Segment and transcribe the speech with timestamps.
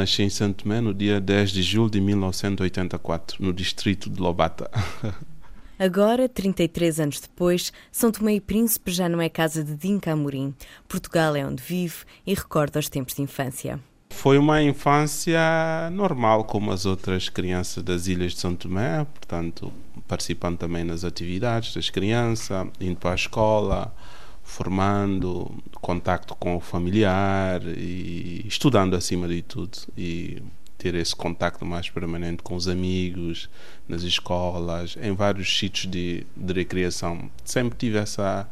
[0.00, 4.70] Nasci em Santo Tomé no dia 10 de julho de 1984, no distrito de Lobata.
[5.78, 10.54] Agora, 33 anos depois, São Tomé e Príncipe já não é casa de Dinka Amorim.
[10.88, 13.78] Portugal é onde vive e recorda os tempos de infância.
[14.08, 15.38] Foi uma infância
[15.92, 19.70] normal, como as outras crianças das ilhas de São Tomé, portanto,
[20.08, 23.94] participando também nas atividades das crianças, indo para a escola,
[24.50, 25.50] formando,
[25.80, 30.42] contacto com o familiar e estudando acima de tudo e
[30.76, 33.48] ter esse contacto mais permanente com os amigos,
[33.88, 37.30] nas escolas, em vários sítios de, de recreação.
[37.44, 38.48] Sempre tive essa,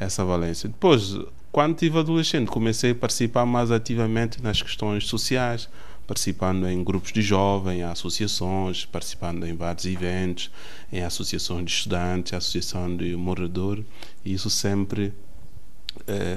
[0.00, 0.68] essa valência.
[0.68, 1.16] Depois,
[1.52, 5.68] quando tive adolescente, comecei a participar mais ativamente nas questões sociais,
[6.06, 10.50] participando em grupos de jovens, associações, participando em vários eventos,
[10.92, 13.84] em associações de estudantes, associação de morador,
[14.24, 15.12] e isso sempre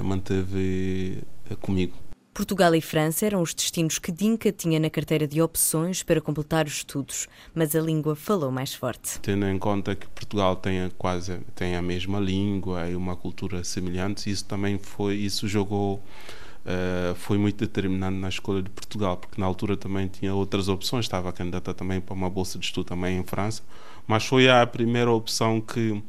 [0.03, 1.93] manteve eh, comigo.
[2.33, 6.65] Portugal e França eram os destinos que Dinka tinha na carteira de opções para completar
[6.65, 9.19] os estudos, mas a língua falou mais forte.
[9.19, 14.29] Tendo em conta que Portugal tem quase tem a mesma língua e uma cultura semelhante,
[14.29, 16.01] isso também foi isso jogou
[16.59, 21.05] Uh, foi muito determinante na escolha de Portugal, porque na altura também tinha outras opções,
[21.05, 23.63] estava candidata também para uma bolsa de estudo também em França,
[24.05, 26.03] mas foi a primeira opção que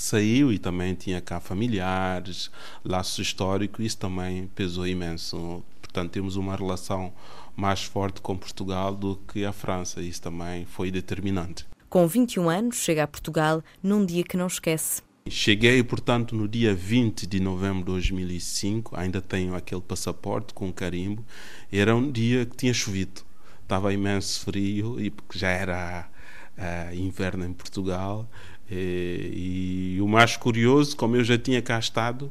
[0.00, 2.50] saiu e também tinha cá familiares,
[2.84, 5.62] laços históricos, isso também pesou imenso.
[5.80, 7.12] Portanto, temos uma relação
[7.56, 11.66] mais forte com Portugal do que a França, isso também foi determinante.
[11.88, 15.02] Com 21 anos, chega a Portugal num dia que não esquece.
[15.28, 21.24] Cheguei, portanto, no dia 20 de novembro de 2005, ainda tenho aquele passaporte com carimbo.
[21.70, 23.22] Era um dia que tinha chovido,
[23.62, 26.08] estava imenso frio e já era
[26.58, 28.28] uh, inverno em Portugal
[28.70, 32.30] e, e, o mais curioso, como eu já tinha cá estado,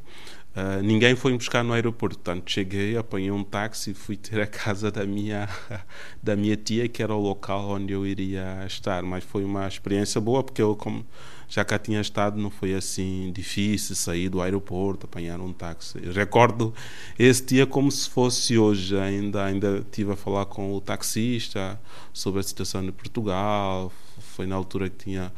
[0.55, 2.19] uh, ninguém foi me buscar no aeroporto.
[2.19, 5.49] Portanto, cheguei, apanhei um táxi e fui ter a casa da minha,
[6.21, 9.01] da minha tia, que era o local onde eu iria estar.
[9.01, 11.03] Mas foi uma experiência boa, porque eu, como
[11.49, 15.97] já cá tinha estado, não foi assim difícil sair do aeroporto, apanhar um táxi.
[16.03, 16.71] Eu recordo
[17.17, 18.95] esse dia como se fosse hoje.
[18.95, 21.79] Ainda, ainda estive a falar com o taxista
[22.13, 23.91] sobre a situação de Portugal
[24.21, 25.31] foi na altura que tinha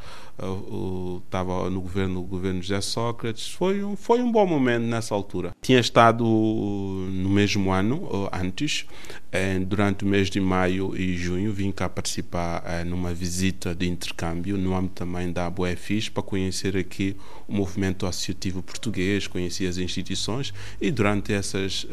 [1.24, 3.48] estava uh, no governo o governo José Sócrates.
[3.48, 5.54] Foi um foi um bom momento nessa altura.
[5.60, 8.86] Tinha estado no mesmo ano uh, antes
[9.32, 13.88] eh, durante o mês de maio e junho vim cá participar eh, numa visita de
[13.88, 19.78] intercâmbio no âmbito também da Boefis para conhecer aqui o movimento associativo português conheci as
[19.78, 20.52] instituições.
[20.80, 21.86] E durante essas,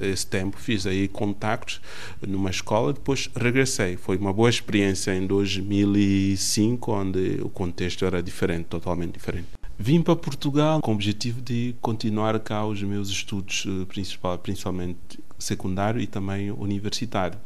[0.00, 1.80] esse tempo fiz aí contactos
[2.26, 2.92] numa escola.
[2.92, 3.96] Depois regressei.
[3.96, 5.26] Foi uma boa experiência em
[5.68, 11.72] 2005 onde o contexto era diferente totalmente diferente Vim para Portugal com o objetivo de
[11.80, 17.38] continuar cá os meus estudos, eh, principal, principalmente secundário e também universitário.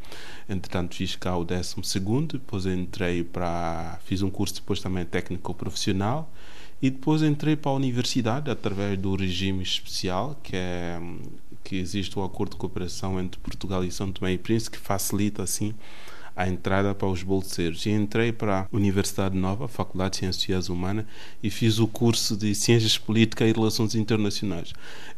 [0.48, 1.76] Entretanto, fiz cá o 12,
[2.32, 3.98] depois entrei para.
[4.06, 6.32] fiz um curso depois também técnico profissional
[6.80, 10.98] e depois entrei para a universidade através do regime especial, que é
[11.62, 15.42] que existe o acordo de cooperação entre Portugal e São Tomé e Príncipe, que facilita
[15.42, 15.74] assim
[16.34, 17.86] a entrada para os bolseiros.
[17.86, 21.06] E entrei para a Universidade Nova, Faculdade de Ciências Humanas,
[21.42, 24.72] e fiz o curso de Ciências Políticas e Relações Internacionais.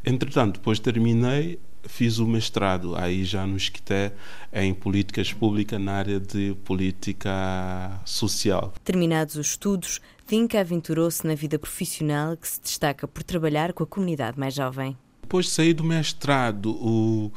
[0.04, 4.12] Entretanto, depois terminei, fiz o mestrado, aí já no Esquité,
[4.52, 8.72] em Políticas Públicas na área de Política Social.
[8.82, 13.86] Terminados os estudos, Vinca aventurou-se na vida profissional que se destaca por trabalhar com a
[13.86, 14.96] comunidade mais jovem.
[15.24, 17.32] Depois de sair do mestrado, o,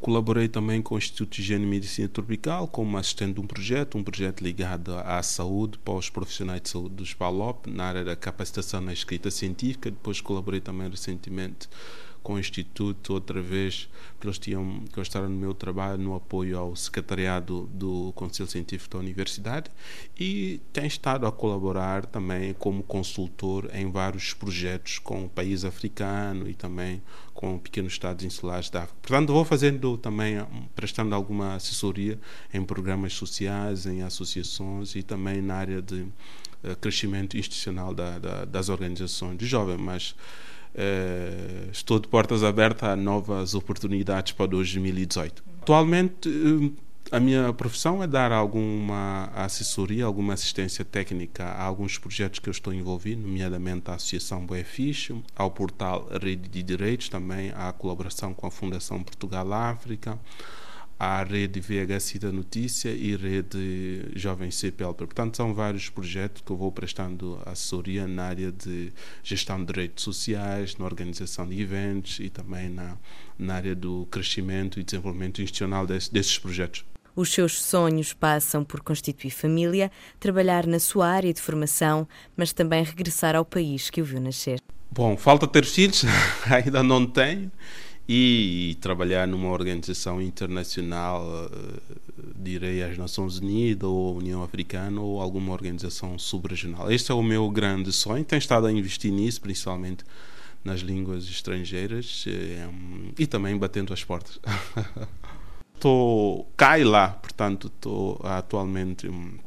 [0.00, 3.98] colaborei também com o Instituto de Higiene e Medicina Tropical como assistente de um projeto,
[3.98, 8.14] um projeto ligado à saúde para os profissionais de saúde dos PALOP, na área da
[8.14, 9.90] capacitação na escrita científica.
[9.90, 11.68] Depois colaborei também recentemente
[12.24, 13.86] com o Instituto, outra vez,
[14.18, 19.00] que eles tinham, gostaram do meu trabalho no apoio ao secretariado do Conselho Científico da
[19.00, 19.70] Universidade
[20.18, 26.48] e tem estado a colaborar também como consultor em vários projetos com o país africano
[26.48, 27.02] e também
[27.34, 28.98] com pequenos estados insulares da África.
[29.02, 30.36] Portanto, vou fazendo também,
[30.74, 32.18] prestando alguma assessoria
[32.54, 38.44] em programas sociais, em associações e também na área de uh, crescimento institucional da, da,
[38.46, 40.14] das organizações de jovens, mas
[41.72, 45.42] estou de portas abertas a novas oportunidades para 2018.
[45.62, 46.72] Atualmente, uh,
[47.10, 52.52] a minha profissão é dar alguma assessoria, alguma assistência técnica a alguns projetos que eu
[52.52, 58.46] estou envolvido, nomeadamente a Associação Boefish, ao portal Rede de Direitos, também a colaboração com
[58.46, 60.18] a Fundação Portugal África,
[60.98, 64.94] à rede VHC da Notícia e rede Jovem CPL.
[64.94, 68.92] Portanto, são vários projetos que eu vou prestando assessoria na área de
[69.22, 72.96] gestão de direitos sociais, na organização de eventos e também na,
[73.38, 76.84] na área do crescimento e desenvolvimento institucional desse, desses projetos.
[77.16, 82.82] Os seus sonhos passam por constituir família, trabalhar na sua área de formação, mas também
[82.82, 84.60] regressar ao país que o viu nascer.
[84.90, 86.04] Bom, falta ter filhos,
[86.50, 87.50] ainda não tenho,
[88.08, 91.80] e trabalhar numa organização internacional, uh,
[92.36, 96.90] direi as Nações Unidas ou a União Africana ou alguma organização subregional.
[96.90, 100.04] Este é o meu grande sonho, tenho estado a investir nisso, principalmente
[100.62, 104.40] nas línguas estrangeiras um, e também batendo as portas.
[105.74, 109.38] Estou cá e lá, portanto, estou atualmente um,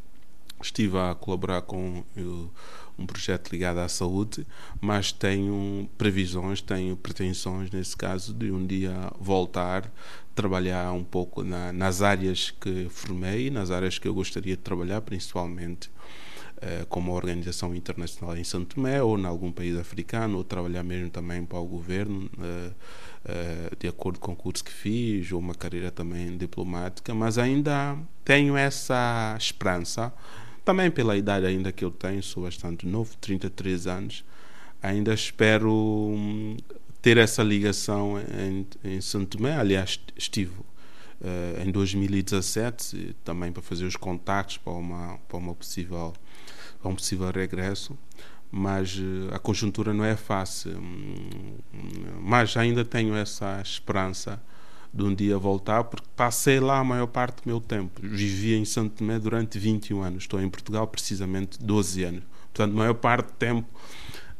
[0.61, 2.51] estive a colaborar com eu,
[2.97, 4.45] um projeto ligado à saúde,
[4.81, 9.91] mas tenho previsões, tenho pretensões, nesse caso, de um dia voltar,
[10.33, 15.01] trabalhar um pouco na, nas áreas que formei, nas áreas que eu gostaria de trabalhar,
[15.01, 15.89] principalmente
[16.59, 21.09] eh, como organização internacional em Santo Tomé ou em algum país africano, ou trabalhar mesmo
[21.11, 22.71] também para o governo, eh,
[23.25, 27.95] eh, de acordo com o curso que fiz, ou uma carreira também diplomática, mas ainda
[28.25, 30.11] tenho essa esperança
[30.67, 34.25] também pela idade ainda que eu tenho, sou bastante novo, 33 anos,
[34.83, 36.57] ainda espero hum,
[37.01, 39.55] ter essa ligação em, em Santo Tomé.
[39.55, 46.11] Aliás, estive uh, em 2017 também para fazer os contactos para uma, para uma possível
[46.81, 47.97] para um possível regresso
[48.51, 51.59] mas uh, a conjuntura não é fácil hum,
[52.19, 54.41] mas ainda tenho essa esperança
[54.97, 58.01] de um dia voltar, porque passei lá a maior parte do meu tempo.
[58.01, 60.23] Vivi em Santo Tomé durante 21 anos.
[60.23, 62.23] Estou em Portugal precisamente 12 anos.
[62.53, 63.67] Portanto, a maior parte do tempo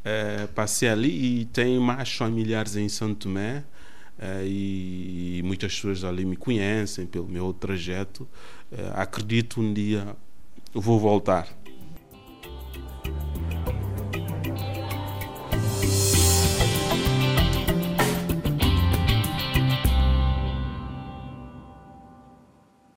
[0.04, 3.64] eh, passei ali e tenho mais familiares em Santo Tomé.
[4.18, 8.26] Eh, e, muitas pessoas ali me conhecem pelo meu trajeto.
[8.72, 10.16] Eh, acredito um dia
[10.74, 11.48] vou voltar.